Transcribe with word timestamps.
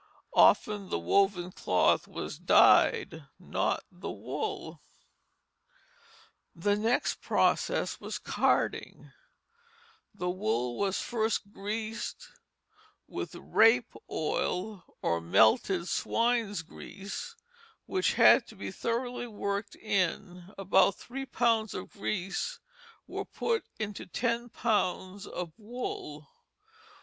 Often 0.33 0.89
the 0.89 0.97
woven 0.97 1.51
cloth 1.51 2.07
was 2.07 2.39
dyed, 2.39 3.25
not 3.37 3.83
the 3.91 4.09
wool. 4.09 4.81
The 6.55 6.75
next 6.75 7.21
process 7.21 7.99
was 7.99 8.17
carding; 8.17 9.11
the 10.11 10.27
wool 10.27 10.79
was 10.79 10.99
first 10.99 11.51
greased 11.53 12.29
with 13.07 13.35
rape 13.35 13.93
oil 14.09 14.83
or 15.03 15.21
"melted 15.21 15.87
swine's 15.87 16.63
grease," 16.63 17.35
which 17.85 18.13
had 18.13 18.47
to 18.47 18.55
be 18.55 18.71
thoroughly 18.71 19.27
worked 19.27 19.75
in; 19.75 20.51
about 20.57 20.95
three 20.95 21.27
pounds 21.27 21.75
of 21.75 21.91
grease 21.93 22.57
were 23.05 23.23
put 23.25 23.65
into 23.77 24.07
ten 24.07 24.49
pounds 24.49 25.27
of 25.27 25.53
wool. 25.59 26.27